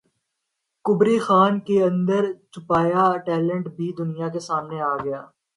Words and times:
کبری 0.85 1.17
خان 1.25 1.53
کے 1.67 1.75
اندر 1.83 2.23
چھپا 2.51 2.79
یہ 2.87 3.05
ٹیلنٹ 3.25 3.65
بھی 3.75 3.87
دنیا 3.99 4.27
کے 4.33 4.39
سامنے 4.47 4.77
گیا 5.03 5.21